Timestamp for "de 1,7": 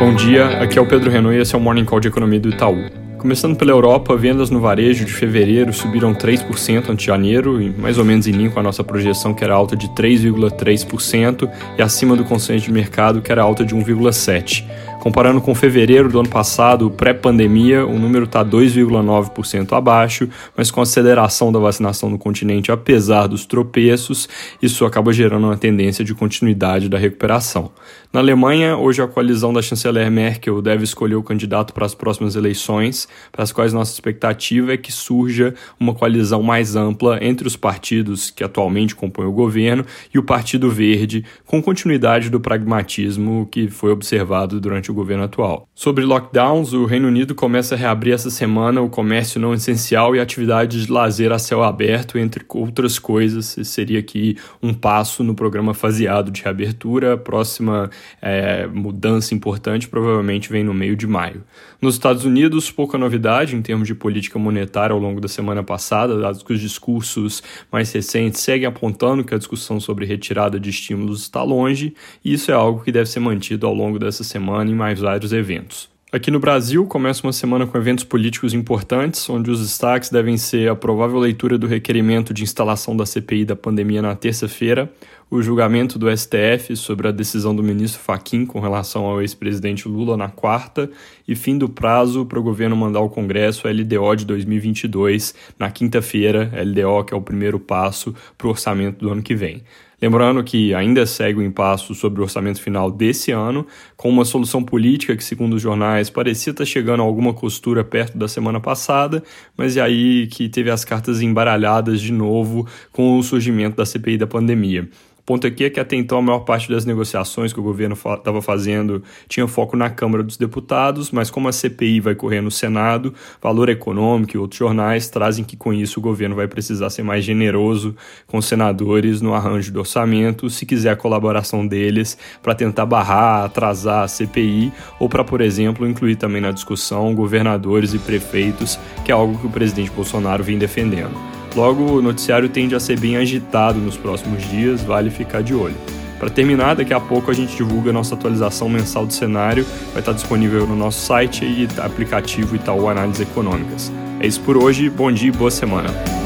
13.62-14.64